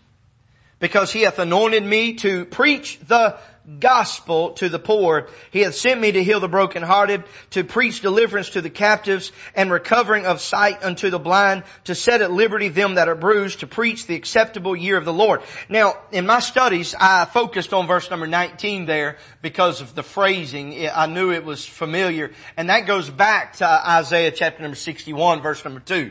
[0.78, 3.36] Because he hath anointed me to preach the
[3.78, 5.28] gospel to the poor.
[5.50, 9.70] He hath sent me to heal the brokenhearted, to preach deliverance to the captives, and
[9.70, 13.66] recovering of sight unto the blind, to set at liberty them that are bruised, to
[13.66, 15.42] preach the acceptable year of the Lord.
[15.68, 20.88] Now, in my studies, I focused on verse number 19 there because of the phrasing.
[20.88, 25.64] I knew it was familiar, and that goes back to Isaiah chapter number 61, verse
[25.64, 26.10] number 2.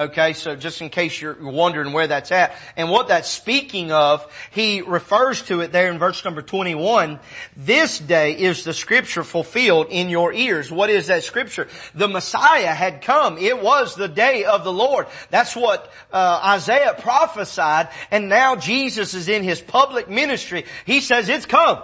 [0.00, 2.56] Okay, so just in case you're wondering where that's at.
[2.74, 7.20] And what that's speaking of, he refers to it there in verse number 21.
[7.54, 10.72] This day is the scripture fulfilled in your ears.
[10.72, 11.68] What is that scripture?
[11.94, 13.36] The Messiah had come.
[13.36, 15.06] It was the day of the Lord.
[15.28, 17.90] That's what uh, Isaiah prophesied.
[18.10, 20.64] And now Jesus is in his public ministry.
[20.86, 21.82] He says it's come.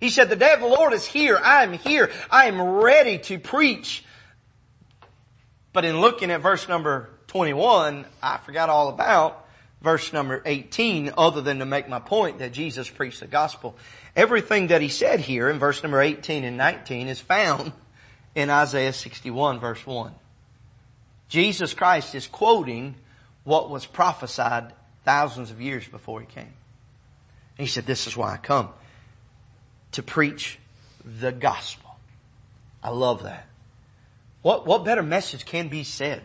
[0.00, 1.38] He said, the day of the Lord is here.
[1.40, 2.10] I am here.
[2.28, 4.04] I am ready to preach.
[5.72, 9.46] But in looking at verse number 21, I forgot all about
[9.80, 13.74] verse number 18 other than to make my point that Jesus preached the gospel.
[14.14, 17.72] Everything that he said here in verse number 18 and 19 is found
[18.34, 20.12] in Isaiah 61 verse 1.
[21.30, 22.96] Jesus Christ is quoting
[23.44, 24.74] what was prophesied
[25.06, 26.52] thousands of years before he came.
[27.56, 28.68] he said, this is why I come.
[29.92, 30.58] To preach
[31.02, 31.96] the gospel.
[32.82, 33.46] I love that.
[34.42, 36.20] What, what better message can be said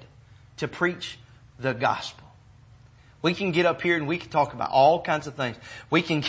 [0.58, 1.18] to preach
[1.60, 2.26] the gospel.
[3.22, 5.58] We can get up here and we can talk about all kinds of things.
[5.90, 6.24] We can,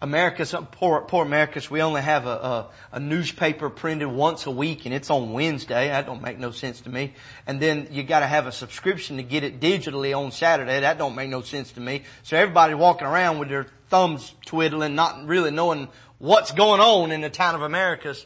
[0.00, 4.50] America, some poor, poor Americans, we only have a, a, a, newspaper printed once a
[4.50, 5.88] week and it's on Wednesday.
[5.88, 7.12] That don't make no sense to me.
[7.46, 10.80] And then you gotta have a subscription to get it digitally on Saturday.
[10.80, 12.02] That don't make no sense to me.
[12.22, 17.20] So everybody walking around with their thumbs twiddling, not really knowing what's going on in
[17.20, 18.24] the town of Americus.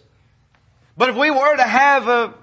[0.96, 2.35] But if we were to have a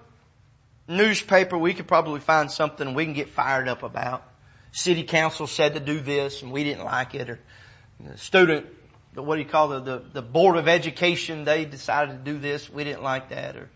[0.88, 4.24] newspaper, we could probably find something we can get fired up about.
[4.72, 7.40] City council said to do this and we didn't like it or
[8.00, 8.66] the student,
[9.16, 12.70] what do you call the, the, the board of education, they decided to do this,
[12.70, 13.70] we didn't like that or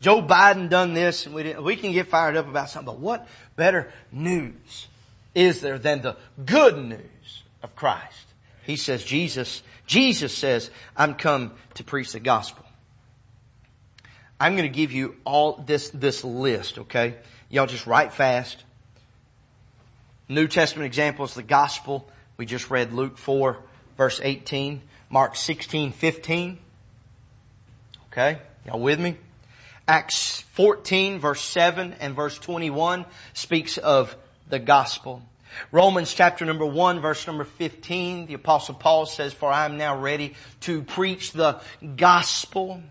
[0.00, 3.00] Joe Biden done this and we didn't, we can get fired up about something, but
[3.00, 3.26] what
[3.56, 4.88] better news
[5.34, 8.26] is there than the good news of Christ?
[8.64, 12.65] He says Jesus, Jesus says, I'm come to preach the gospel.
[14.38, 17.14] I'm going to give you all this, this list, okay?
[17.48, 18.64] Y'all just write fast.
[20.28, 22.08] New Testament examples, the gospel.
[22.36, 23.56] We just read Luke 4
[23.96, 26.58] verse 18, Mark 16, 15.
[28.12, 28.38] Okay?
[28.66, 29.16] Y'all with me?
[29.88, 34.16] Acts 14 verse 7 and verse 21 speaks of
[34.48, 35.22] the gospel.
[35.72, 39.98] Romans chapter number 1 verse number 15, the apostle Paul says, for I am now
[39.98, 41.60] ready to preach the
[41.96, 42.82] gospel.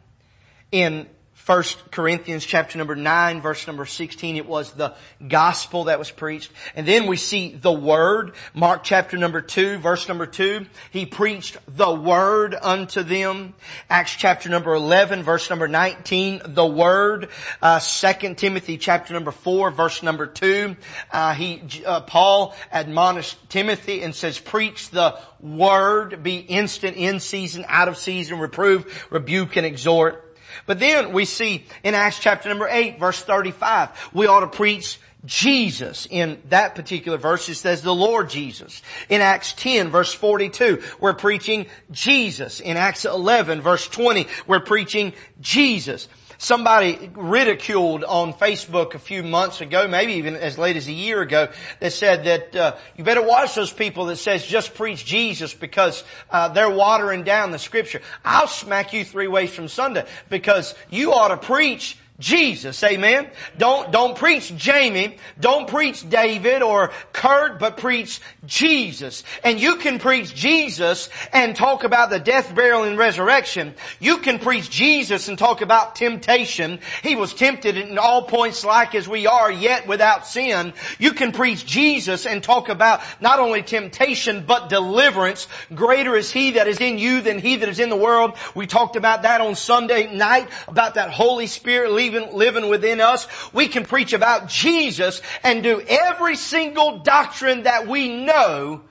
[0.72, 1.08] In
[1.46, 4.96] First Corinthians chapter number 9 verse number 16, it was the
[5.28, 6.52] gospel that was preached.
[6.76, 8.34] And then we see the word.
[8.56, 13.54] Mark chapter number 2 verse number 2, he preached the word unto them.
[13.92, 17.30] Acts chapter number 11 verse number 19, the word.
[17.62, 20.76] Uh, 2 Timothy chapter number 4 verse number 2,
[21.12, 27.66] uh, he, uh, Paul admonished Timothy and says, preach the word, be instant in season,
[27.68, 30.25] out of season, reprove, rebuke, and exhort.
[30.66, 35.00] But then we see in Acts chapter number 8 verse 35, we ought to preach
[35.26, 36.08] Jesus.
[36.10, 38.82] In that particular verse it says the Lord Jesus.
[39.10, 42.60] In Acts 10 verse 42, we're preaching Jesus.
[42.60, 46.08] In Acts 11 verse 20, we're preaching Jesus.
[46.38, 51.22] Somebody ridiculed on Facebook a few months ago, maybe even as late as a year
[51.22, 55.54] ago, that said that uh, you better watch those people that says just preach Jesus
[55.54, 58.02] because uh, they're watering down the Scripture.
[58.24, 63.28] I'll smack you three ways from Sunday because you ought to preach Jesus, amen.
[63.58, 69.26] Don't, don't preach Jamie, don't preach David or Kurt, but preach Jesus.
[69.44, 73.74] And you can preach Jesus and talk about the death, burial, and resurrection.
[74.00, 76.80] You can preach Jesus and talk about temptation.
[77.04, 80.72] He was tempted in all points like as we are, yet without sin.
[80.98, 85.50] You can preach Jesus and talk about not only temptation, but deliverance.
[85.74, 88.38] Greater is He that is in you than He that is in the world.
[88.56, 93.28] We talked about that on Sunday night, about that Holy Spirit living within us.
[93.54, 98.82] We can preach about Jesus and do every single doctrine that we know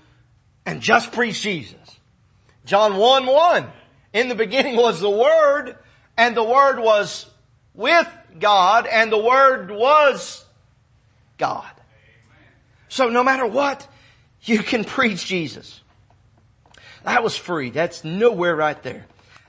[0.67, 1.79] and just preach Jesus.
[2.65, 3.67] John 1 1.
[4.13, 5.77] In the beginning was the Word
[6.17, 7.27] and the Word was
[7.75, 10.45] with God and the Word was
[11.39, 11.71] God.
[12.89, 13.87] So no matter what,
[14.43, 15.81] you can preach Jesus.
[17.03, 17.71] That was free.
[17.71, 19.07] That's nowhere right there.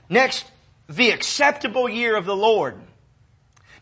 [0.08, 0.44] Next,
[0.88, 2.76] the acceptable year of the Lord.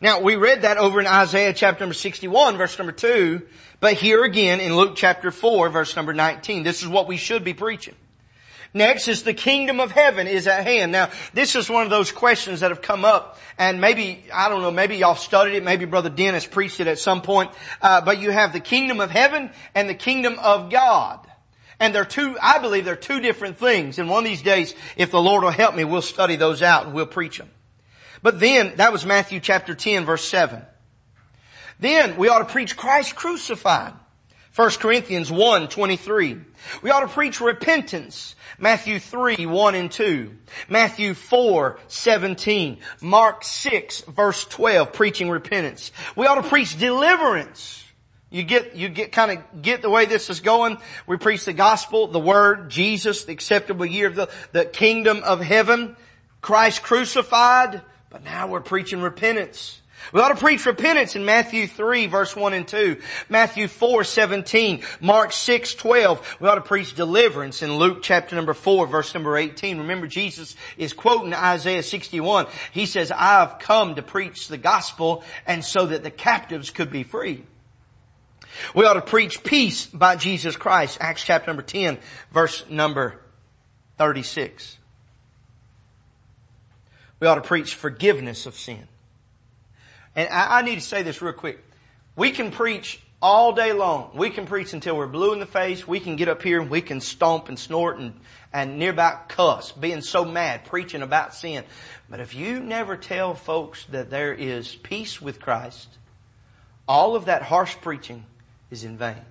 [0.01, 3.43] Now we read that over in Isaiah chapter number 61 verse number 2,
[3.81, 6.63] but here again in Luke chapter 4 verse number 19.
[6.63, 7.95] This is what we should be preaching.
[8.77, 10.91] Next is the kingdom of heaven is at hand.
[10.91, 14.63] Now, this is one of those questions that have come up and maybe, I don't
[14.63, 18.21] know, maybe y'all studied it, maybe Brother Dennis preached it at some point, uh, but
[18.21, 21.21] you have the kingdom of heaven and the kingdom of God.
[21.79, 24.01] And they're two, I believe they're two different things.
[24.01, 26.87] And one of these days, if the Lord will help me, we'll study those out
[26.87, 27.51] and we'll preach them.
[28.25, 30.63] But then, that was Matthew chapter 10 verse 7.
[31.79, 33.93] Then we ought to preach Christ crucified.
[34.57, 36.39] 1 Corinthians 1, 23.
[36.81, 38.35] We ought to preach repentance.
[38.59, 40.39] Matthew 3, 1 and 2.
[40.71, 42.79] Matthew 4, 17.
[43.03, 45.93] Mark 6, verse 12, preaching repentance.
[46.17, 47.85] We ought to preach deliverance.
[48.31, 50.79] You get, you get, kind of get the way this is going.
[51.07, 55.41] We preach the gospel, the word, Jesus, the acceptable year of the, the kingdom of
[55.43, 55.95] heaven,
[56.41, 57.83] Christ crucified,
[58.15, 59.81] but now we're preaching repentance.
[60.13, 64.85] We ought to preach repentance in Matthew 3 verse 1 and 2, Matthew 4 17,
[65.01, 66.37] Mark 6 12.
[66.39, 69.79] We ought to preach deliverance in Luke chapter number 4 verse number 18.
[69.79, 72.47] Remember Jesus is quoting Isaiah 61.
[72.71, 76.93] He says, I have come to preach the gospel and so that the captives could
[76.93, 77.43] be free.
[78.77, 81.99] We ought to preach peace by Jesus Christ, Acts chapter number 10
[82.33, 83.21] verse number
[83.99, 84.79] 36.
[87.21, 88.87] We ought to preach forgiveness of sin.
[90.17, 91.65] And I, I need to say this real quick.
[92.17, 94.11] We can preach all day long.
[94.15, 95.89] We can preach until we're blue in the face.
[95.89, 98.21] We can get up here and we can stomp and snort and,
[98.53, 101.65] and near about cuss, being so mad, preaching about sin.
[102.11, 105.89] But if you never tell folks that there is peace with Christ,
[106.87, 108.27] all of that harsh preaching
[108.71, 109.25] is in vain.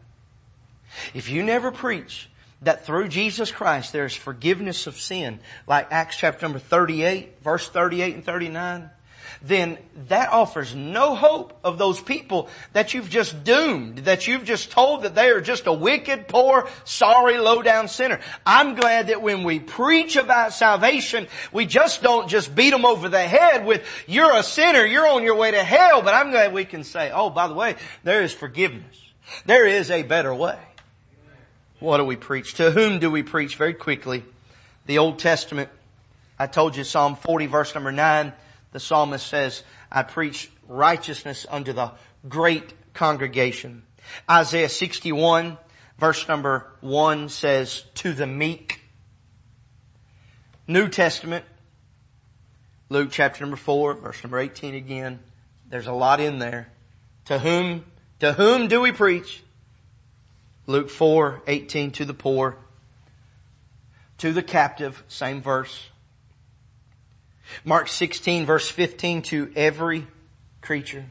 [1.13, 2.29] If you never preach
[2.63, 7.67] that through Jesus Christ there is forgiveness of sin, like Acts chapter number 38, verse
[7.67, 8.89] 38 and 39,
[9.41, 14.71] then that offers no hope of those people that you've just doomed, that you've just
[14.71, 18.21] told that they are just a wicked, poor, sorry, low down sinner.
[18.45, 23.09] I'm glad that when we preach about salvation, we just don't just beat them over
[23.09, 26.53] the head with, you're a sinner, you're on your way to hell, but I'm glad
[26.53, 28.97] we can say, oh, by the way, there is forgiveness.
[29.45, 30.57] There is a better way.
[31.83, 32.53] What do we preach?
[32.53, 33.57] To whom do we preach?
[33.57, 34.23] Very quickly.
[34.85, 35.69] The Old Testament.
[36.39, 38.31] I told you Psalm 40 verse number 9
[38.71, 41.91] the psalmist says, I preach righteousness unto the
[42.27, 43.83] great congregation.
[44.31, 45.57] Isaiah 61
[45.97, 48.79] verse number 1 says, to the meek.
[50.69, 51.43] New Testament,
[52.87, 55.19] Luke chapter number 4, verse number 18 again.
[55.69, 56.69] There's a lot in there.
[57.25, 57.83] To whom,
[58.21, 59.42] to whom do we preach?
[60.65, 62.57] Luke 4, 18 to the poor.
[64.19, 65.89] To the captive, same verse.
[67.65, 70.07] Mark 16 verse 15 to every
[70.61, 71.05] creature.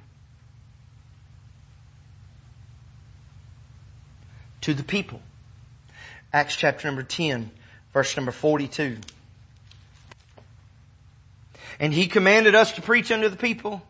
[4.63, 5.21] To the people.
[6.33, 7.51] Acts chapter number 10
[7.93, 8.97] verse number 42.
[11.79, 13.83] And he commanded us to preach unto the people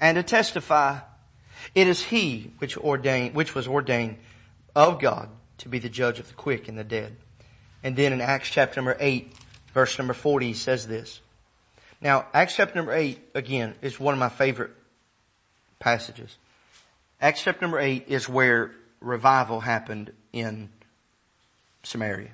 [0.00, 0.98] and to testify.
[1.74, 4.16] It is he which ordained, which was ordained
[4.76, 7.16] of God to be the judge of the quick and the dead.
[7.82, 9.32] And then in Acts chapter number 8
[9.72, 11.20] verse number 40 he says this.
[12.00, 14.70] Now, Acts chapter number 8, again, is one of my favorite
[15.78, 16.36] passages.
[17.20, 20.68] Acts chapter number 8 is where revival happened in
[21.82, 22.30] Samaria.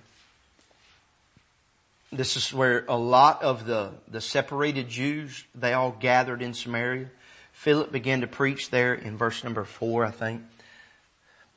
[2.12, 7.08] This is where a lot of the, the separated Jews, they all gathered in Samaria.
[7.52, 10.42] Philip began to preach there in verse number 4, I think.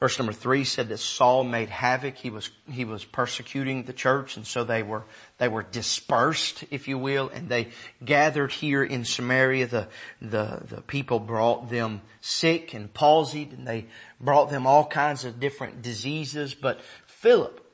[0.05, 2.13] Verse number three said that Saul made havoc.
[2.13, 5.03] He was, he was persecuting the church and so they were,
[5.39, 7.69] they were dispersed, if you will, and they
[8.03, 9.65] gathered here in Samaria.
[9.65, 9.87] The,
[10.21, 13.87] the, the people brought them sick and palsied and they
[14.21, 17.65] brought them all kinds of different diseases, but Philip,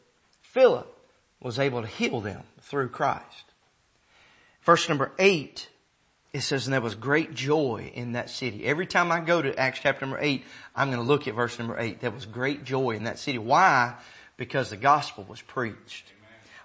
[0.41, 0.87] Philip
[1.41, 3.43] was able to heal them through Christ.
[4.63, 5.67] Verse number eight
[6.33, 8.65] it says, and there was great joy in that city.
[8.65, 11.59] Every time I go to Acts chapter number eight, I'm going to look at verse
[11.59, 11.99] number eight.
[11.99, 13.37] There was great joy in that city.
[13.37, 13.95] Why?
[14.37, 16.05] Because the gospel was preached.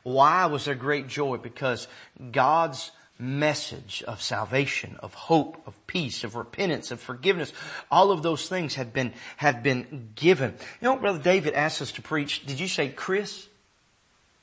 [0.04, 1.38] Why was there great joy?
[1.38, 1.88] Because
[2.30, 7.52] God's message of salvation, of hope, of peace, of repentance, of forgiveness,
[7.90, 10.52] all of those things have been, have been given.
[10.80, 12.46] You know, Brother David asked us to preach.
[12.46, 13.48] Did you say Chris?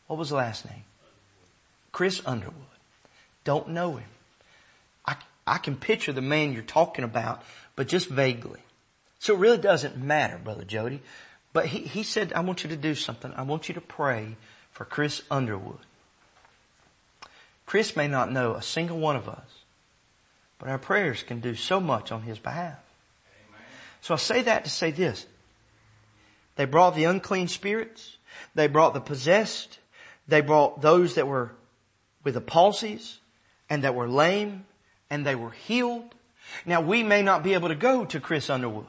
[0.08, 0.84] What was the last name?
[1.94, 2.56] Chris Underwood.
[3.46, 4.10] Don't know him.
[5.46, 7.44] I can picture the man you're talking about,
[7.76, 8.62] but just vaguely.
[9.20, 11.02] So it really doesn't matter, Brother Jody.
[11.54, 13.32] But he, he said, I want you to do something.
[13.36, 14.38] I want you to pray
[14.72, 15.80] for Chris Underwood.
[17.66, 19.64] Chris may not know a single one of us,
[20.60, 22.80] but our prayers can do so much on his behalf.
[23.50, 23.62] Amen.
[24.02, 25.26] So I say that to say this.
[26.56, 28.18] They brought the unclean spirits.
[28.56, 29.80] They brought the possessed.
[30.28, 31.52] They brought those that were
[32.24, 33.18] with the palsies
[33.70, 34.66] and that were lame
[35.14, 36.16] and they were healed.
[36.66, 38.88] Now we may not be able to go to Chris Underwood.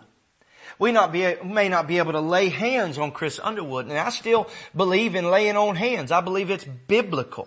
[0.79, 3.87] We not be, may not be able to lay hands on Chris Underwood.
[3.87, 6.11] And I still believe in laying on hands.
[6.11, 7.47] I believe it's biblical.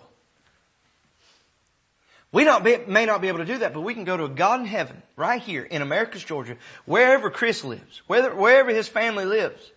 [2.30, 4.24] We not be, may not be able to do that, but we can go to
[4.24, 8.86] a God in heaven, right here in Americus Georgia, wherever Chris lives, wherever, wherever his
[8.86, 9.72] family lives.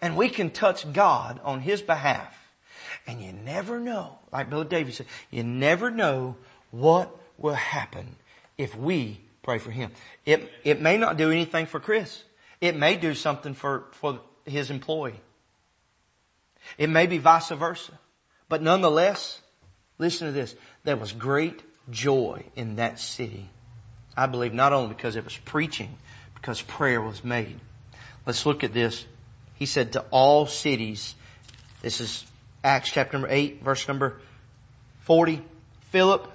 [0.00, 2.34] And we can touch God on his behalf.
[3.06, 6.36] And you never know, like Brother David said, you never know
[6.70, 8.16] what will happen
[8.58, 9.92] if we pray for him.
[10.26, 12.24] It, it may not do anything for Chris.
[12.60, 15.20] It may do something for, for his employee.
[16.76, 17.92] It may be vice versa.
[18.48, 19.40] But nonetheless,
[19.98, 20.54] listen to this.
[20.84, 23.48] There was great joy in that city.
[24.16, 25.96] I believe not only because it was preaching,
[26.34, 27.58] because prayer was made.
[28.26, 29.06] Let's look at this.
[29.54, 31.14] He said to all cities,
[31.82, 32.26] this is
[32.64, 34.20] Acts chapter number 8, verse number
[35.02, 35.42] 40.
[35.90, 36.30] Philip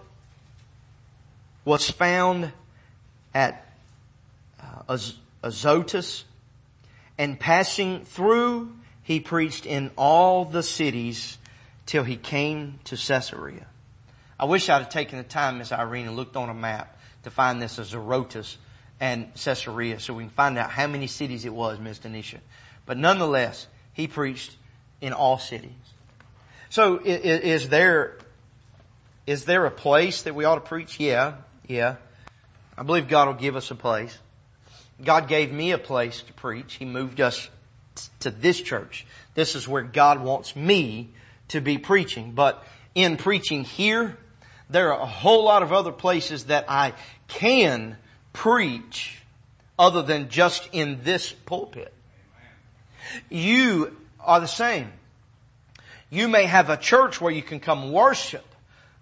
[1.66, 2.52] was found
[3.34, 3.66] at
[4.62, 4.98] uh,
[5.44, 6.26] Azotus
[7.18, 11.38] and passing through he preached in all the cities
[11.86, 13.68] till he came to Caesarea.
[14.40, 17.30] I wish I'd have taken the time, Miss Irene, and looked on a map to
[17.30, 18.58] find this Azotus
[19.00, 22.40] and Caesarea so we can find out how many cities it was, Miss Denisha.
[22.86, 24.56] But nonetheless, he preached
[25.02, 25.72] in all cities.
[26.70, 28.18] So is there,
[29.28, 31.00] is there a place that we ought to preach?
[31.00, 31.36] Yeah,
[31.68, 31.96] yeah.
[32.78, 34.18] I believe God will give us a place.
[35.04, 36.76] God gave me a place to preach.
[36.76, 37.50] He moved us
[38.20, 39.06] to this church.
[39.36, 41.10] This is where God wants me
[41.50, 42.32] to be preaching.
[42.32, 42.64] But
[42.96, 44.18] in preaching here,
[44.70, 46.94] there are a whole lot of other places that I
[47.28, 47.98] can
[48.34, 49.22] preach
[49.78, 51.94] other than just in this pulpit.
[53.30, 54.92] You are the same.
[56.10, 58.46] You may have a church where you can come worship,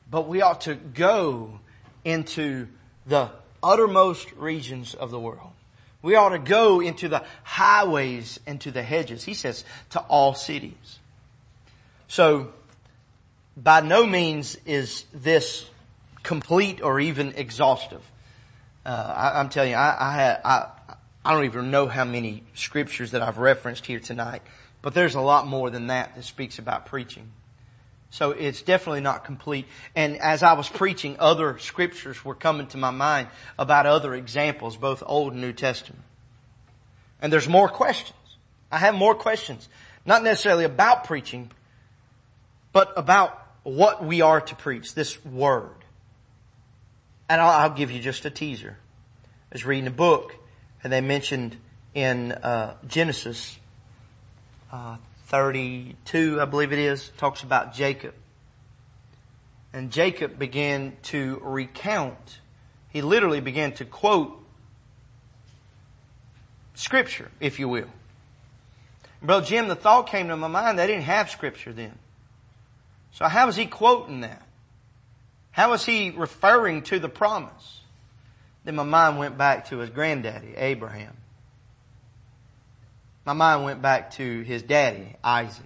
[0.09, 1.60] but we ought to go
[2.03, 2.67] into
[3.05, 3.29] the
[3.63, 5.51] uttermost regions of the world.
[6.01, 9.23] We ought to go into the highways and to the hedges.
[9.23, 10.99] He says to all cities.
[12.07, 12.51] So
[13.55, 15.65] by no means is this
[16.23, 18.01] complete or even exhaustive.
[18.85, 20.67] Uh, I, am telling you, I, I, I,
[21.23, 24.41] I don't even know how many scriptures that I've referenced here tonight,
[24.81, 27.31] but there's a lot more than that that speaks about preaching.
[28.11, 29.65] So it's definitely not complete.
[29.95, 34.75] And as I was preaching, other scriptures were coming to my mind about other examples,
[34.75, 36.03] both Old and New Testament.
[37.21, 38.17] And there's more questions.
[38.69, 39.67] I have more questions.
[40.05, 41.51] Not necessarily about preaching,
[42.73, 45.75] but about what we are to preach, this word.
[47.29, 48.77] And I'll, I'll give you just a teaser.
[49.23, 50.35] I was reading a book
[50.83, 51.55] and they mentioned
[51.93, 53.57] in uh, Genesis
[54.69, 54.97] uh,
[55.31, 58.13] 32, I believe it is, talks about Jacob.
[59.71, 62.41] And Jacob began to recount,
[62.89, 64.37] he literally began to quote
[66.73, 67.87] scripture, if you will.
[69.21, 71.97] Brother Jim, the thought came to my mind, they didn't have scripture then.
[73.13, 74.45] So how was he quoting that?
[75.51, 77.79] How was he referring to the promise?
[78.65, 81.20] Then my mind went back to his granddaddy, Abraham
[83.25, 85.65] my mind went back to his daddy, Isaac.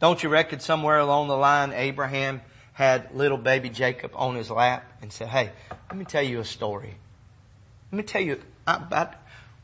[0.00, 2.40] Don't you reckon somewhere along the line Abraham
[2.72, 5.50] had little baby Jacob on his lap and said, hey,
[5.88, 6.94] let me tell you a story.
[7.90, 9.14] Let me tell you about,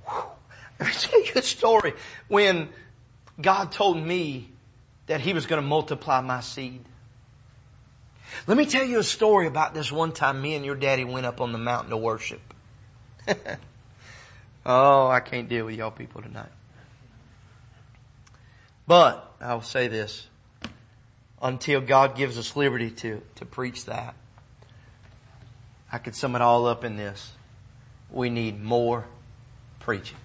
[0.80, 1.94] let me tell you a story
[2.28, 2.68] when
[3.40, 4.50] God told me
[5.06, 6.84] that he was going to multiply my seed.
[8.46, 11.26] Let me tell you a story about this one time me and your daddy went
[11.26, 12.40] up on the mountain to worship.
[14.66, 16.50] oh, I can't deal with y'all people tonight.
[18.88, 20.26] But I'll say this,
[21.42, 24.14] until God gives us liberty to, to preach that,
[25.92, 27.32] I could sum it all up in this.
[28.10, 29.04] We need more
[29.78, 30.16] preaching.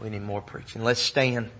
[0.00, 0.82] We need more preaching.
[0.82, 1.50] Let's stand.